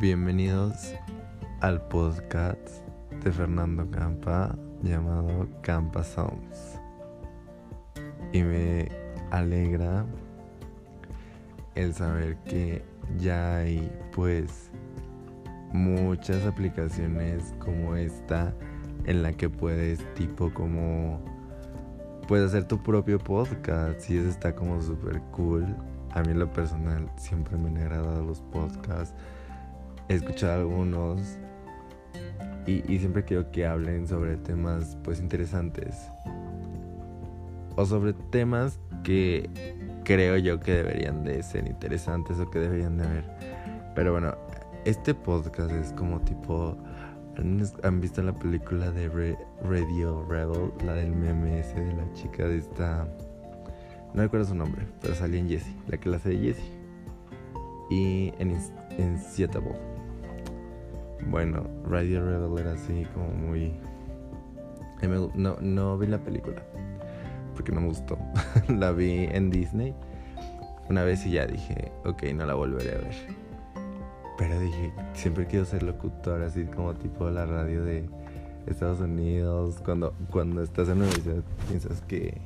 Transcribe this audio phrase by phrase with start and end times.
[0.00, 0.94] Bienvenidos
[1.60, 2.68] al podcast
[3.24, 6.78] de Fernando Campa llamado Campa Sounds.
[8.32, 8.88] Y me
[9.32, 10.06] alegra
[11.74, 12.84] el saber que
[13.18, 14.70] ya hay pues
[15.72, 18.54] muchas aplicaciones como esta
[19.04, 21.20] en la que puedes tipo como
[22.28, 25.74] puedes hacer tu propio podcast y eso está como súper cool.
[26.12, 29.12] A mí en lo personal siempre me han agradado los podcasts.
[30.08, 31.38] He escuchado algunos
[32.66, 35.96] y, y siempre quiero que hablen sobre temas pues interesantes.
[37.76, 39.48] O sobre temas que
[40.04, 43.24] creo yo que deberían de ser interesantes o que deberían de haber.
[43.94, 44.34] Pero bueno,
[44.84, 46.76] este podcast es como tipo
[47.84, 50.72] ¿Han visto la película de Radio Rebel?
[50.84, 53.06] La del meme ese de la chica de esta...
[54.12, 56.72] No recuerdo su nombre, pero salía en Jessie, la hace de Jessie.
[57.90, 59.62] Y en, Seattle.
[61.26, 63.72] Bueno, Radio Rebel era así como muy...
[65.34, 66.62] No, no vi la película,
[67.54, 68.18] porque no me gustó.
[68.68, 69.94] la vi en Disney
[70.88, 73.14] una vez y ya dije, ok, no la volveré a ver.
[74.38, 78.08] Pero dije, siempre quiero ser locutor, así como tipo la radio de
[78.66, 79.80] Estados Unidos.
[79.84, 82.40] Cuando, cuando estás en la universidad piensas que,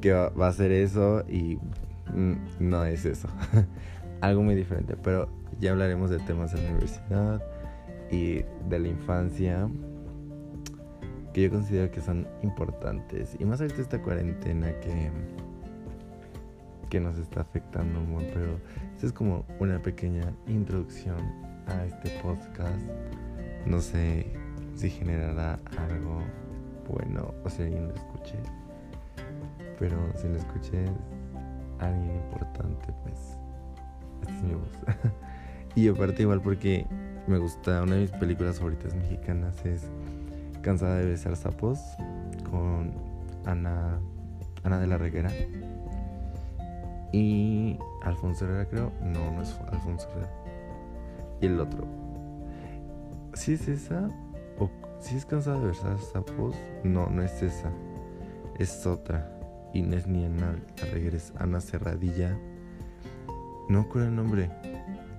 [0.00, 1.58] que va, a ser eso y
[2.14, 3.28] mm, no es eso.
[4.20, 4.96] Algo muy diferente.
[5.02, 5.28] Pero
[5.60, 7.42] ya hablaremos de temas de la universidad
[8.10, 9.68] y de la infancia
[11.32, 13.36] que yo considero que son importantes.
[13.38, 15.10] Y más ahorita esta cuarentena que
[16.88, 18.58] que nos está afectando un buen, pero
[18.94, 21.16] esta es como una pequeña introducción
[21.66, 22.80] a este podcast.
[23.66, 24.26] No sé
[24.74, 26.22] si generará algo
[26.88, 28.36] bueno o si alguien lo escuche,
[29.78, 30.84] pero si lo escuché
[31.78, 33.38] alguien importante, pues
[34.22, 34.72] esta es mi voz.
[35.74, 36.86] y aparte igual porque
[37.28, 39.82] me gusta, una de mis películas favoritas mexicanas es
[40.62, 41.78] Cansada de besar sapos
[42.50, 42.92] con
[43.46, 44.00] Ana,
[44.64, 45.30] Ana de la Reguera.
[47.12, 48.92] Y Alfonso Herrera creo.
[49.00, 50.30] No, no es Alfonso Herrera.
[51.40, 51.86] Y el otro.
[53.34, 54.10] Si es esa?
[54.58, 54.68] ¿O
[55.00, 56.56] si es cansado de besar sapos?
[56.82, 57.70] No, no es esa.
[58.58, 59.32] Es otra.
[59.72, 60.56] Es ni Ana
[61.12, 62.36] es Ana Cerradilla.
[63.68, 64.50] No recuerdo el nombre.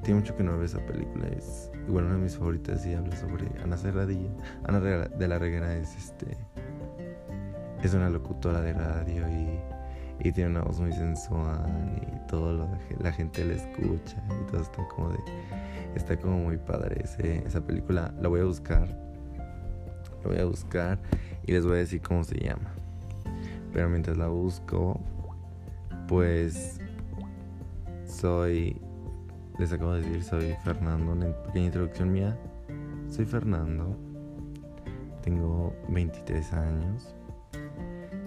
[0.03, 1.27] Tiene mucho que no veo esa película.
[1.27, 4.29] Es igual una de mis favoritas y habla sobre Ana Cerradilla.
[4.63, 6.37] Ana de la Reguera es este.
[7.83, 9.59] Es una locutora de radio y
[10.21, 14.61] y tiene una voz muy sensual y todo lo, la gente la escucha y todo
[14.61, 15.19] está como de
[15.95, 17.03] está como muy padre
[17.45, 18.87] esa película la voy a buscar
[20.23, 20.99] la voy a buscar
[21.45, 22.69] y les voy a decir cómo se llama
[23.71, 24.99] pero mientras la busco
[26.07, 26.79] pues
[28.05, 28.81] soy
[29.59, 32.37] les acabo de decir soy Fernando una pequeña introducción mía
[33.09, 33.95] soy Fernando
[35.21, 37.13] tengo 23 años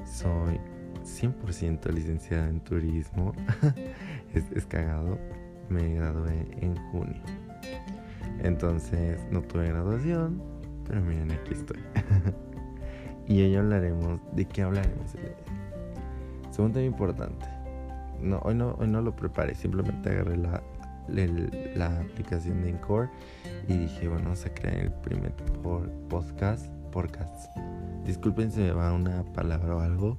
[0.05, 0.61] soy
[1.05, 3.33] 100% licenciada en turismo.
[4.35, 5.19] es, cagado.
[5.69, 7.23] Me gradué en junio.
[8.41, 10.43] Entonces no tuve graduación,
[10.87, 11.79] pero miren, aquí estoy.
[13.27, 15.13] y hoy hablaremos, ¿de qué hablaremos?
[16.51, 17.47] Segundo tema importante.
[18.21, 20.63] No, hoy no, hoy no lo preparé, simplemente agarré la,
[21.09, 23.09] la, aplicación de Encore
[23.69, 25.33] y dije, bueno, vamos a crear el primer
[26.09, 26.67] podcast.
[26.91, 27.57] podcast.
[28.05, 30.19] Disculpen si me va una palabra o algo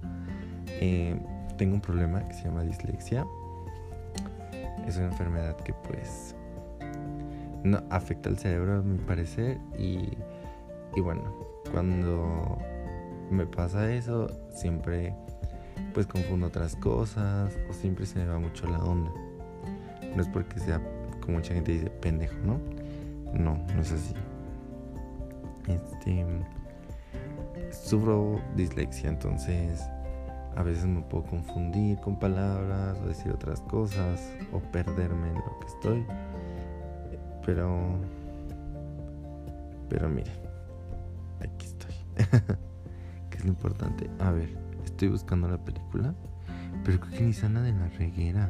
[0.67, 1.19] eh,
[1.57, 3.25] tengo un problema que se llama dislexia.
[4.87, 6.35] Es una enfermedad que pues
[7.63, 10.09] no afecta al cerebro a mi parecer y,
[10.95, 11.23] y bueno,
[11.71, 12.57] cuando
[13.29, 15.15] me pasa eso siempre
[15.93, 19.11] pues confundo otras cosas o siempre se me va mucho la onda.
[20.15, 20.81] No es porque sea,
[21.21, 22.59] como mucha gente dice, pendejo, ¿no?
[23.33, 24.13] No, no es así.
[25.67, 26.25] Este
[27.71, 29.81] sufro dislexia, entonces
[30.55, 35.59] a veces me puedo confundir con palabras o decir otras cosas o perderme en lo
[35.59, 36.05] que estoy.
[37.45, 37.99] Pero...
[39.89, 40.33] Pero miren,
[41.39, 41.95] aquí estoy.
[43.29, 44.09] que es lo importante.
[44.19, 44.49] A ver,
[44.85, 46.13] estoy buscando la película,
[46.83, 48.49] pero creo que ni sana de la reguera.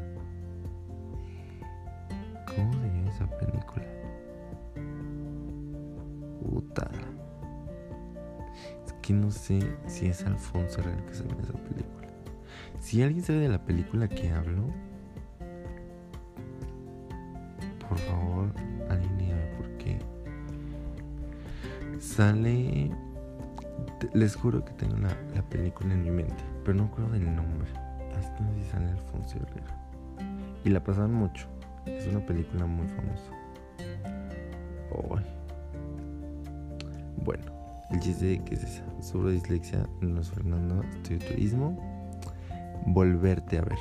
[3.14, 3.86] Esa película?
[6.42, 6.90] Puta
[9.04, 12.08] que no sé si es Alfonso Herrera que sale en esa película.
[12.80, 14.64] Si alguien sabe de la película que hablo,
[17.88, 18.50] por favor,
[18.90, 20.00] alguien dígame por qué.
[22.00, 22.92] Sale.
[24.14, 25.10] Les juro que tengo la,
[25.50, 27.70] película en mi mente, pero no acuerdo del nombre.
[28.18, 29.78] Hasta no si sale Alfonso Herrera.
[30.64, 31.48] Y la pasan mucho.
[31.86, 33.32] Es una película muy famosa.
[37.24, 37.44] Bueno,
[37.92, 38.84] el chiste que es esa.
[39.02, 39.88] Sobre dislexia,
[40.34, 41.78] Fernando, estudio turismo.
[42.86, 43.78] Volverte a ver.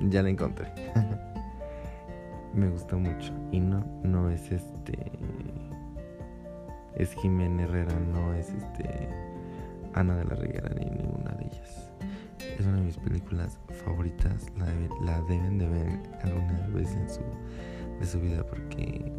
[0.00, 0.72] Ya la encontré.
[2.54, 3.32] Me gusta mucho.
[3.50, 5.12] Y no, no es este.
[6.94, 9.08] Es Jiménez Herrera, no es este.
[9.94, 11.93] Ana de la Reguera ni ninguna de ellas.
[12.58, 14.46] Es una de mis películas favoritas.
[15.02, 19.12] La, deben de ver alguna vez en su, vida porque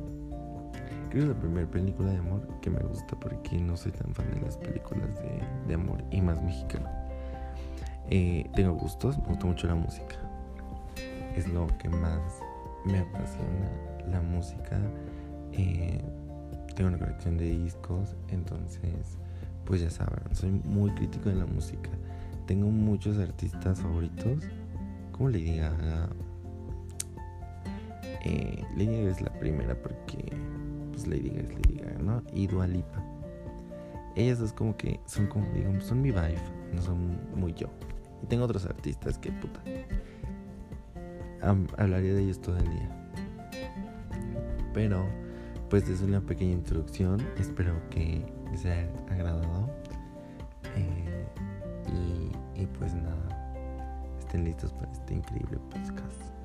[1.12, 4.42] es la primera película de amor que me gusta porque no soy tan fan de
[4.42, 5.10] las películas
[5.68, 6.90] de, amor y más mexicano.
[8.10, 10.16] Eh, tengo gustos, me gusta mucho la música.
[11.36, 12.40] Es lo que más
[12.86, 13.70] me apasiona,
[14.10, 14.80] la música.
[15.52, 16.02] Eh,
[16.76, 19.18] tengo una colección de discos, entonces,
[19.66, 21.90] pues ya saben, soy muy crítico de la música.
[22.46, 24.44] Tengo muchos artistas favoritos,
[25.12, 26.10] como Lady Gaga.
[28.24, 30.32] Eh, Lady Gaga es la primera porque
[30.92, 32.24] pues Lady Gaga es Lady Gaga, ¿no?
[32.34, 33.04] Y Dua Lipa.
[34.16, 36.38] Ellas dos como que son como, digamos, son mi vibe,
[36.74, 37.68] no son muy yo.
[38.24, 39.62] Y tengo otros artistas que puta.
[41.78, 42.90] hablaría de ellos todo el día.
[44.74, 45.06] Pero,
[45.70, 47.22] pues es una pequeña introducción.
[47.38, 49.65] Espero que les haya agradado.
[54.44, 56.36] Listos para este increíble podcast.